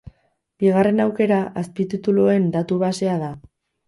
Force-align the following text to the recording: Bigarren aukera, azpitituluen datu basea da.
Bigarren 0.61 1.01
aukera, 1.03 1.37
azpitituluen 1.61 2.47
datu 2.57 2.79
basea 2.85 3.19
da. 3.25 3.29